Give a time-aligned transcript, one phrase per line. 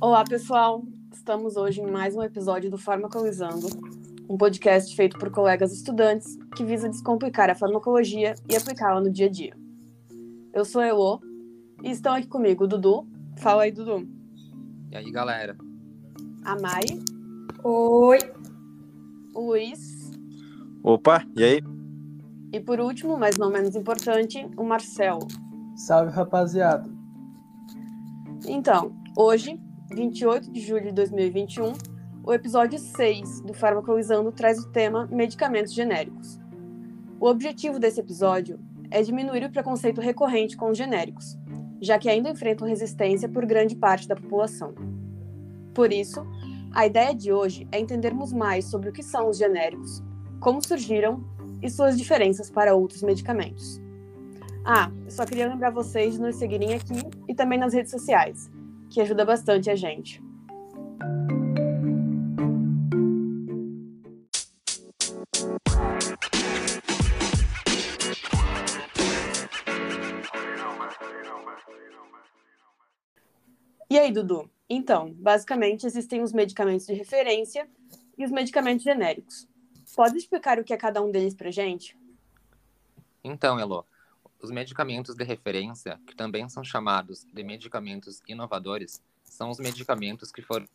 [0.00, 0.82] Olá, pessoal!
[1.12, 3.66] Estamos hoje em mais um episódio do Farmacolizando,
[4.28, 9.26] um podcast feito por colegas estudantes que visa descomplicar a farmacologia e aplicá-la no dia
[9.26, 9.54] a dia.
[10.54, 11.20] Eu sou a Elô
[11.82, 13.06] e estão aqui comigo o Dudu.
[13.38, 14.08] Fala aí, Dudu.
[14.90, 15.56] E aí, galera?
[16.44, 16.84] A Mai.
[17.64, 18.18] Oi.
[19.34, 20.12] O Luiz.
[20.82, 21.79] Opa, e aí?
[22.52, 25.26] E por último, mas não menos importante, o Marcelo.
[25.76, 26.90] Salve, rapaziada.
[28.46, 29.60] Então, hoje
[29.92, 31.72] 28 de julho de 2021,
[32.24, 36.40] o episódio 6 do Farmacolizando traz o tema medicamentos genéricos.
[37.18, 38.58] O objetivo desse episódio
[38.90, 41.38] é diminuir o preconceito recorrente com os genéricos,
[41.80, 44.74] já que ainda enfrentam resistência por grande parte da população.
[45.74, 46.24] Por isso,
[46.72, 50.02] a ideia de hoje é entendermos mais sobre o que são os genéricos,
[50.40, 51.24] como surgiram
[51.62, 53.80] e suas diferenças para outros medicamentos.
[54.64, 58.50] Ah, só queria lembrar vocês de nos seguirem aqui e também nas redes sociais
[58.90, 60.22] que ajuda bastante a gente.
[73.88, 74.48] E aí, Dudu?
[74.68, 77.68] Então, basicamente existem os medicamentos de referência
[78.16, 79.49] e os medicamentos genéricos.
[79.94, 81.96] Pode explicar o que é cada um deles pra gente?
[83.22, 83.86] Então, Elo,
[84.40, 90.42] os medicamentos de referência, que também são chamados de medicamentos inovadores, são os medicamentos que
[90.42, 90.66] foram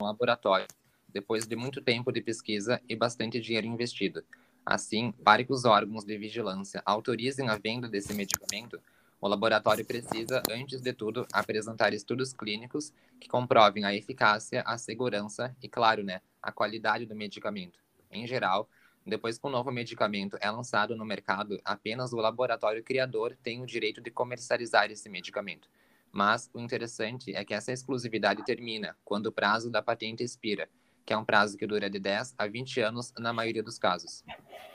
[0.00, 0.66] no laboratório
[1.08, 4.22] depois de muito tempo de pesquisa e bastante dinheiro investido.
[4.64, 8.78] Assim, para que os órgãos de vigilância autorizem a venda desse medicamento,
[9.20, 15.56] o laboratório precisa, antes de tudo, apresentar estudos clínicos que comprovem a eficácia, a segurança
[15.62, 17.78] e, claro, né, a qualidade do medicamento.
[18.10, 18.68] Em geral,
[19.06, 23.66] depois que um novo medicamento é lançado no mercado, apenas o laboratório criador tem o
[23.66, 25.68] direito de comercializar esse medicamento.
[26.12, 30.68] Mas o interessante é que essa exclusividade termina quando o prazo da patente expira,
[31.06, 34.22] que é um prazo que dura de 10 a 20 anos na maioria dos casos.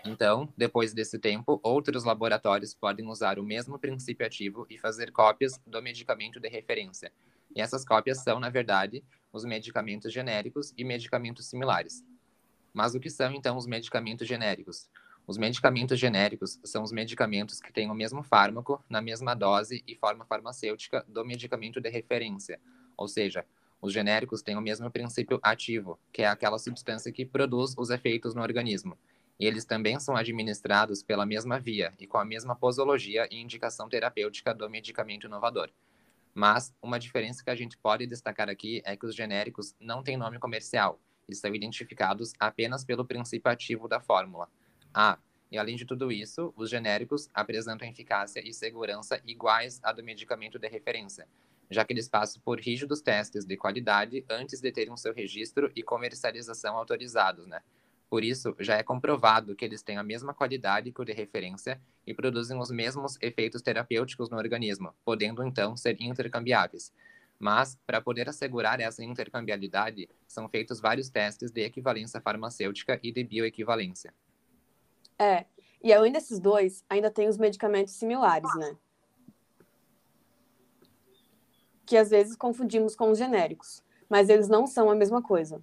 [0.03, 5.59] Então, depois desse tempo, outros laboratórios podem usar o mesmo princípio ativo e fazer cópias
[5.65, 7.11] do medicamento de referência.
[7.55, 12.03] E essas cópias são, na verdade, os medicamentos genéricos e medicamentos similares.
[12.73, 14.89] Mas o que são então os medicamentos genéricos?
[15.27, 19.95] Os medicamentos genéricos são os medicamentos que têm o mesmo fármaco, na mesma dose e
[19.95, 22.59] forma farmacêutica do medicamento de referência.
[22.97, 23.45] Ou seja,
[23.79, 28.33] os genéricos têm o mesmo princípio ativo, que é aquela substância que produz os efeitos
[28.33, 28.97] no organismo.
[29.39, 33.87] E eles também são administrados pela mesma via e com a mesma posologia e indicação
[33.87, 35.69] terapêutica do medicamento inovador.
[36.33, 40.17] Mas uma diferença que a gente pode destacar aqui é que os genéricos não têm
[40.17, 44.49] nome comercial e são identificados apenas pelo princípio ativo da fórmula.
[44.93, 45.17] Ah,
[45.51, 50.57] e além de tudo isso, os genéricos apresentam eficácia e segurança iguais à do medicamento
[50.57, 51.27] de referência,
[51.69, 55.83] já que eles passam por rígidos testes de qualidade antes de terem seu registro e
[55.83, 57.61] comercialização autorizados, né?
[58.09, 61.81] Por isso, já é comprovado que eles têm a mesma qualidade que o de referência
[62.05, 66.93] e produzem os mesmos efeitos terapêuticos no organismo, podendo então ser intercambiáveis.
[67.43, 73.21] Mas, para poder assegurar essa intercambiabilidade, são feitos vários testes de equivalência farmacêutica e de
[73.21, 74.13] bioequivalência.
[75.19, 75.45] É,
[75.83, 78.77] e além desses dois, ainda tem os medicamentos similares, né?
[81.85, 85.61] Que às vezes confundimos com os genéricos, mas eles não são a mesma coisa.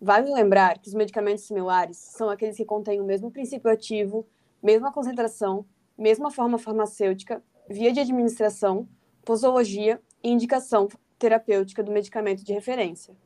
[0.00, 4.26] Vale lembrar que os medicamentos similares são aqueles que contêm o mesmo princípio ativo,
[4.60, 5.64] mesma concentração,
[5.96, 8.88] mesma forma farmacêutica, via de administração,
[9.24, 13.16] posologia e indicação terapêutica do medicamento de referência.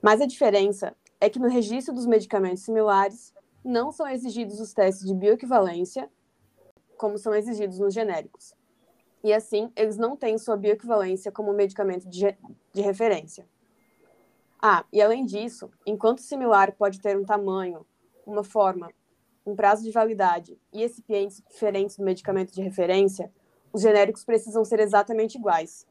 [0.00, 3.32] Mas a diferença é que no registro dos medicamentos similares
[3.64, 6.10] não são exigidos os testes de bioequivalência,
[6.96, 8.54] como são exigidos nos genéricos.
[9.22, 12.36] E assim, eles não têm sua bioequivalência como medicamento de,
[12.72, 13.46] de referência.
[14.60, 17.86] Ah, e além disso, enquanto similar pode ter um tamanho,
[18.26, 18.90] uma forma,
[19.44, 23.32] um prazo de validade e recipientes diferentes do medicamento de referência,
[23.72, 25.86] os genéricos precisam ser exatamente iguais,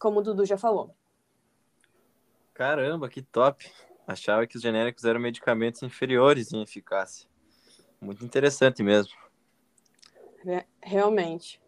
[0.00, 0.96] como o Dudu já falou.
[2.54, 3.70] Caramba, que top!
[4.06, 7.28] Achava que os genéricos eram medicamentos inferiores em eficácia.
[8.00, 9.12] Muito interessante mesmo.
[10.82, 11.62] Realmente.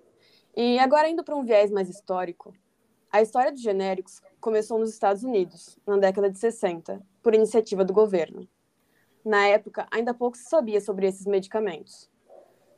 [0.56, 2.52] E agora, indo para um viés mais histórico,
[3.10, 7.92] a história dos genéricos começou nos Estados Unidos, na década de 60, por iniciativa do
[7.92, 8.48] governo.
[9.24, 12.10] Na época, ainda pouco se sabia sobre esses medicamentos.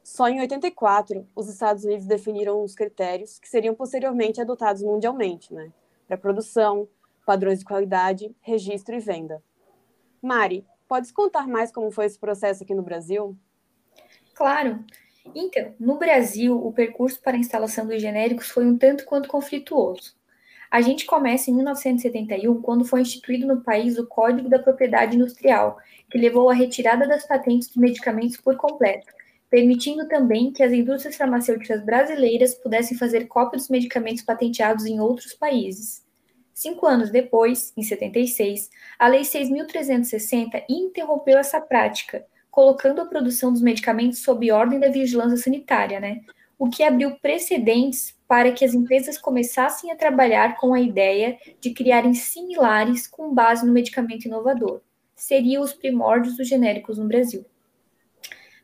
[0.05, 5.73] Só em 84, os Estados Unidos definiram os critérios que seriam posteriormente adotados mundialmente, né,
[6.07, 6.87] para produção,
[7.25, 9.43] padrões de qualidade, registro e venda.
[10.21, 13.35] Mari, podes contar mais como foi esse processo aqui no Brasil?
[14.35, 14.85] Claro.
[15.35, 20.15] Então, no Brasil, o percurso para a instalação dos genéricos foi um tanto quanto conflituoso.
[20.71, 25.79] A gente começa em 1971, quando foi instituído no país o Código da Propriedade Industrial,
[26.11, 29.07] que levou à retirada das patentes de medicamentos por completo,
[29.55, 35.33] permitindo também que as indústrias farmacêuticas brasileiras pudessem fazer cópia dos medicamentos patenteados em outros
[35.33, 36.05] países.
[36.53, 38.69] Cinco anos depois, em 76,
[38.99, 45.37] a Lei 6.360 interrompeu essa prática, colocando a produção dos medicamentos sob ordem da vigilância
[45.37, 46.23] sanitária, né?
[46.59, 51.73] O que abriu precedentes para que as empresas começassem a trabalhar com a ideia de
[51.73, 54.81] criarem similares com base no medicamento inovador.
[55.15, 57.47] Seriam os primórdios dos genéricos no Brasil.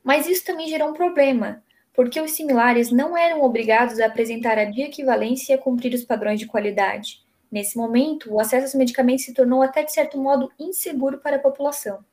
[0.02, 1.62] Mas isso também gerou um problema,
[1.92, 6.38] porque os similares não eram obrigados a apresentar a bioequivalência e a cumprir os padrões
[6.38, 7.22] de qualidade.
[7.50, 11.40] Nesse momento, o acesso aos medicamentos se tornou até de certo modo inseguro para a
[11.40, 12.04] população.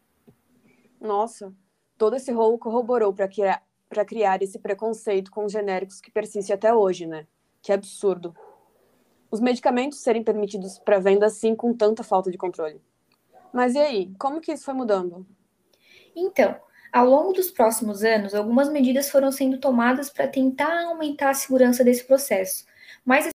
[1.00, 1.54] Nossa,
[1.98, 3.63] todo esse rolo corroborou para criar,
[4.07, 7.28] criar esse preconceito com os genéricos que persiste até hoje, né?
[7.62, 8.36] Que absurdo.
[9.30, 12.81] Os medicamentos serem permitidos para venda assim com tanta falta de controle.
[13.54, 15.25] Mas e aí, como que isso foi mudando?
[16.16, 16.56] Então,
[16.92, 21.84] ao longo dos próximos anos, algumas medidas foram sendo tomadas para tentar aumentar a segurança
[21.84, 22.66] desse processo,
[23.06, 23.30] mas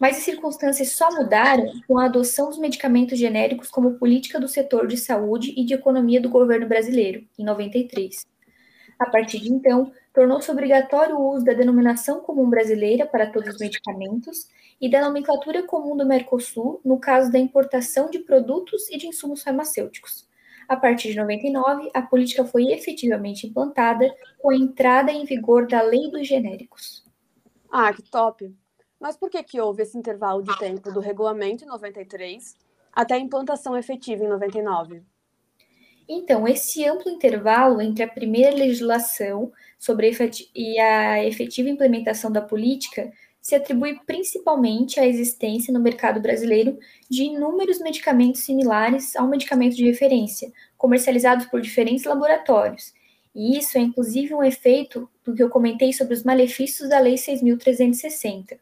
[0.00, 4.86] mas as circunstâncias só mudaram com a adoção dos medicamentos genéricos como política do setor
[4.86, 8.26] de saúde e de economia do governo brasileiro, em 93.
[8.98, 13.60] A partir de então, tornou-se obrigatório o uso da denominação comum brasileira para todos os
[13.60, 14.48] medicamentos
[14.80, 19.42] e da nomenclatura comum do Mercosul no caso da importação de produtos e de insumos
[19.42, 20.29] farmacêuticos.
[20.70, 24.08] A partir de 99, a política foi efetivamente implantada
[24.38, 27.04] com a entrada em vigor da Lei dos Genéricos.
[27.68, 28.54] Ah, que top!
[29.00, 32.56] Mas por que, que houve esse intervalo de tempo do regulamento em 93
[32.92, 35.02] até a implantação efetiva em 99?
[36.08, 40.12] Então, esse amplo intervalo entre a primeira legislação sobre
[40.54, 46.78] e a efetiva implementação da política se atribui principalmente à existência no mercado brasileiro
[47.08, 52.92] de inúmeros medicamentos similares ao medicamento de referência, comercializados por diferentes laboratórios.
[53.34, 57.14] E isso é inclusive um efeito do que eu comentei sobre os malefícios da Lei
[57.14, 58.58] 6.360.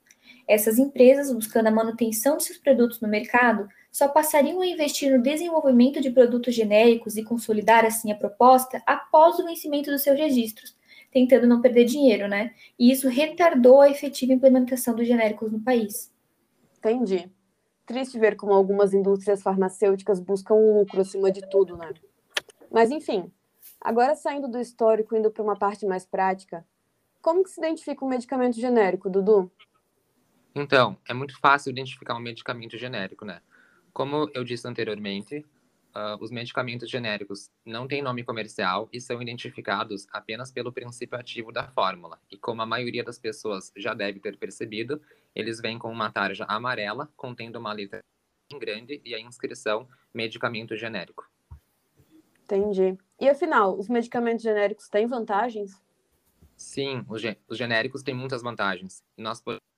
[0.46, 5.22] Essas empresas, buscando a manutenção de seus produtos no mercado, só passariam a investir no
[5.22, 10.74] desenvolvimento de produtos genéricos e consolidar assim a proposta após o vencimento dos seus registros,
[11.26, 12.54] tentando não perder dinheiro, né?
[12.78, 16.12] E isso retardou a efetiva implementação dos genéricos no país.
[16.78, 17.30] Entendi.
[17.86, 21.92] Triste ver como algumas indústrias farmacêuticas buscam um lucro acima de tudo, né?
[22.70, 23.32] Mas enfim,
[23.80, 26.64] agora saindo do histórico indo para uma parte mais prática,
[27.20, 29.50] como que se identifica um medicamento genérico, Dudu?
[30.54, 33.40] Então, é muito fácil identificar um medicamento genérico, né?
[33.92, 35.44] Como eu disse anteriormente,
[35.94, 41.52] uh, os medicamentos genéricos não têm nome comercial e são identificados apenas pelo princípio ativo
[41.52, 42.20] da fórmula.
[42.30, 45.00] E como a maioria das pessoas já deve ter percebido,
[45.34, 48.02] eles vêm com uma tarja amarela contendo uma letra
[48.58, 51.28] grande e a inscrição medicamento genérico.
[52.44, 52.96] Entendi.
[53.20, 55.82] E afinal, os medicamentos genéricos têm vantagens?
[56.56, 59.04] Sim, os, os genéricos têm muitas vantagens.
[59.16, 59.68] E nós podemos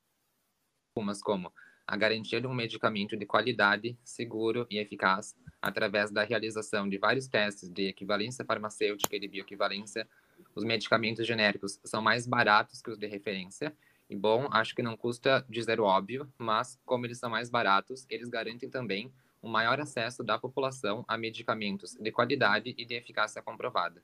[0.94, 1.52] algumas como
[1.90, 7.26] a garantia de um medicamento de qualidade, seguro e eficaz, através da realização de vários
[7.26, 10.08] testes de equivalência farmacêutica e de bioequivalência.
[10.54, 13.74] Os medicamentos genéricos são mais baratos que os de referência.
[14.08, 18.06] E bom, acho que não custa dizer o óbvio, mas como eles são mais baratos,
[18.08, 23.42] eles garantem também um maior acesso da população a medicamentos de qualidade e de eficácia
[23.42, 24.00] comprovada.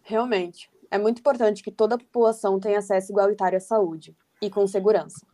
[0.00, 4.64] Realmente, é muito importante que toda a população tenha acesso igualitário à saúde e com
[4.64, 5.33] segurança.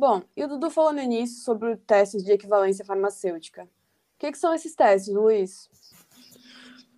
[0.00, 3.64] Bom, e o Dudu falou no início sobre testes de equivalência farmacêutica.
[3.64, 3.68] O
[4.18, 5.68] que, que são esses testes, Luiz?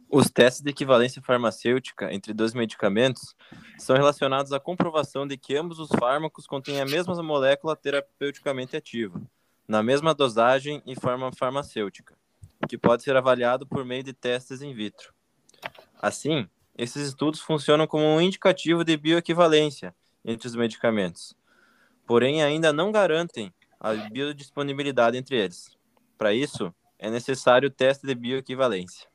[0.08, 3.34] Os testes de equivalência farmacêutica entre dois medicamentos
[3.76, 9.20] são relacionados à comprovação de que ambos os fármacos contêm a mesma molécula terapeuticamente ativa,
[9.66, 12.16] na mesma dosagem e forma farmacêutica,
[12.68, 15.12] que pode ser avaliado por meio de testes in vitro.
[16.00, 19.92] Assim, esses estudos funcionam como um indicativo de bioequivalência
[20.24, 21.34] entre os medicamentos,
[22.06, 25.76] porém ainda não garantem a biodisponibilidade entre eles.
[26.16, 29.08] Para isso, é necessário o teste de bioequivalência.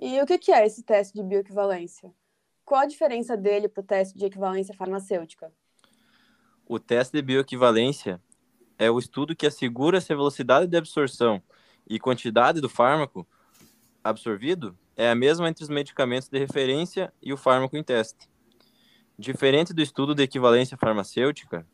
[0.00, 2.12] E o que é esse teste de bioequivalência?
[2.64, 5.52] Qual a diferença dele para o teste de equivalência farmacêutica?
[6.66, 8.20] O teste de bioequivalência
[8.76, 11.40] é o estudo que assegura se a velocidade de absorção
[11.88, 13.26] e quantidade do fármaco
[14.02, 18.28] absorvido é a mesma entre os medicamentos de referência e o fármaco em teste.
[19.18, 21.66] Diferente do estudo de equivalência farmacêutica,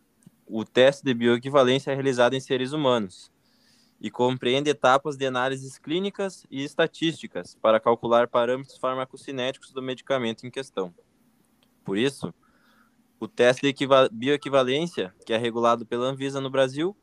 [0.46, 3.30] o teste de bioequivalência é realizado em seres humanos
[4.00, 10.50] e compreende etapas de análises clínicas e estatísticas para calcular parâmetros farmacocinéticos do medicamento em
[10.50, 10.92] questão.
[11.84, 12.34] Por isso,
[13.20, 16.96] o teste de bioequivalência, que é regulado pela Anvisa no Brasil,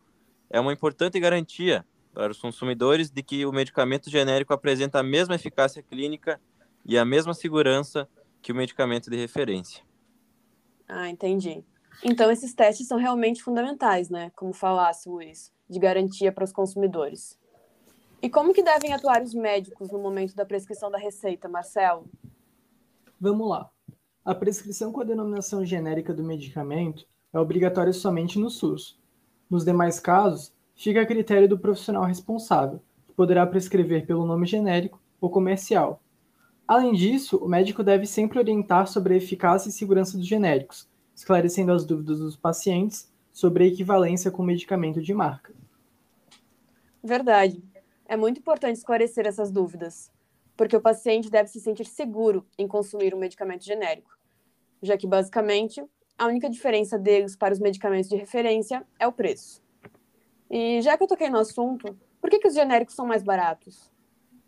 [0.50, 5.36] é uma importante garantia para os consumidores de que o medicamento genérico apresenta a mesma
[5.36, 6.42] eficácia clínica
[6.86, 8.10] e a mesma segurança
[8.42, 9.84] que o medicamento de referência.
[10.88, 11.64] Ah, entendi.
[12.04, 14.32] Então, esses testes são realmente fundamentais, né?
[14.36, 17.38] Como falasse, Luiz, de garantia para os consumidores.
[18.22, 22.06] E como que devem atuar os médicos no momento da prescrição da receita, Marcelo?
[23.20, 23.70] Vamos lá.
[24.26, 29.00] A prescrição com a denominação genérica do medicamento é obrigatória somente no SUS.
[29.50, 35.02] Nos demais casos, fica a critério do profissional responsável, que poderá prescrever pelo nome genérico
[35.22, 36.02] ou comercial.
[36.68, 40.89] Além disso, o médico deve sempre orientar sobre a eficácia e segurança dos genéricos,
[41.20, 45.54] esclarecendo as dúvidas dos pacientes sobre a equivalência com o medicamento de marca.
[47.04, 47.62] Verdade.
[48.06, 50.10] É muito importante esclarecer essas dúvidas,
[50.56, 54.18] porque o paciente deve se sentir seguro em consumir um medicamento genérico,
[54.82, 55.84] já que, basicamente,
[56.18, 59.62] a única diferença deles para os medicamentos de referência é o preço.
[60.50, 63.92] E já que eu toquei no assunto, por que, que os genéricos são mais baratos?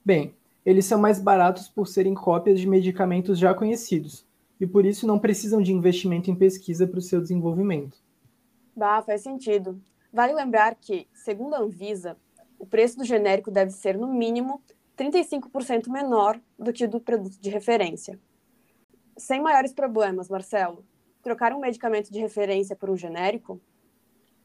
[0.05, 0.33] Bem,
[0.65, 4.25] eles são mais baratos por serem cópias de medicamentos já conhecidos,
[4.61, 7.97] e por isso não precisam de investimento em pesquisa para o seu desenvolvimento.
[8.75, 9.81] Bah, faz sentido.
[10.13, 12.15] Vale lembrar que, segundo a Anvisa,
[12.59, 14.61] o preço do genérico deve ser, no mínimo,
[14.95, 18.19] 35% menor do que o do produto de referência.
[19.17, 20.85] Sem maiores problemas, Marcelo,
[21.23, 23.59] trocar um medicamento de referência por um genérico?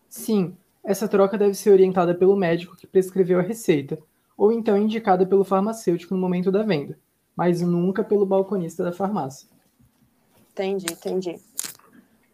[0.08, 3.99] Sim, essa troca deve ser orientada pelo médico que prescreveu a receita,
[4.35, 6.99] ou então indicada pelo farmacêutico no momento da venda,
[7.37, 9.56] mas nunca pelo balconista da farmácia.
[10.57, 11.39] Entendi, entendi.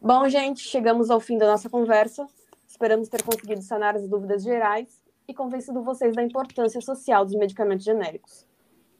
[0.00, 2.24] Bom, gente, chegamos ao fim da nossa conversa.
[2.68, 7.84] Esperamos ter conseguido sanar as dúvidas gerais e convencido vocês da importância social dos medicamentos
[7.84, 8.46] genéricos,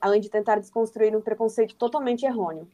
[0.00, 2.68] além de tentar desconstruir um preconceito totalmente errôneo.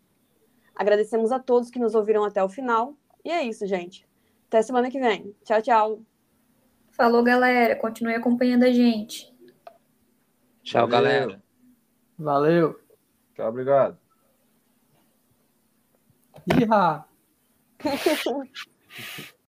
[0.75, 2.95] Agradecemos a todos que nos ouviram até o final.
[3.23, 4.09] E é isso, gente.
[4.47, 5.37] Até semana que vem.
[5.45, 6.03] Tchau, tchau.
[6.93, 7.77] Falou, galera.
[7.77, 9.31] Continue acompanhando a gente.
[10.63, 11.29] Tchau, Valeu.
[11.29, 11.43] galera.
[12.19, 12.81] Valeu!
[13.35, 14.08] Tchau, obrigado.
[16.49, 17.07] 你好